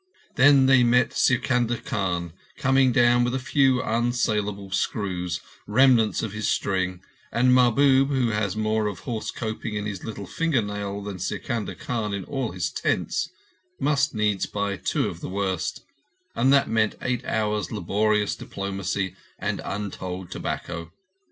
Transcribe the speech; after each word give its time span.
Then 0.35 0.65
they 0.65 0.81
met 0.83 1.11
Sikandar 1.13 1.77
Khan 1.85 2.33
coming 2.57 2.91
down 2.91 3.23
with 3.23 3.35
a 3.35 3.45
few 3.45 3.83
unsaleable 3.83 4.71
screws—remnants 4.73 6.23
of 6.23 6.33
his 6.33 6.47
string—and 6.49 7.53
Mahbub, 7.53 8.07
who 8.07 8.29
has 8.29 8.55
more 8.55 8.87
of 8.87 9.01
horse 9.01 9.29
coping 9.29 9.75
in 9.75 9.85
his 9.85 10.03
little 10.03 10.25
fingernail 10.25 11.03
than 11.03 11.17
Sikandar 11.19 11.75
Khan 11.77 12.15
in 12.15 12.23
all 12.23 12.51
his 12.51 12.71
tents, 12.71 13.29
must 13.79 14.15
needs 14.15 14.47
buy 14.47 14.75
two 14.75 15.07
of 15.07 15.21
the 15.21 15.29
worst, 15.29 15.83
and 16.33 16.51
that 16.51 16.67
meant 16.67 16.95
eight 17.03 17.23
hours' 17.23 17.71
laborious 17.71 18.35
diplomacy 18.35 19.15
and 19.37 19.61
untold 19.63 20.31
tobacco. 20.31 20.91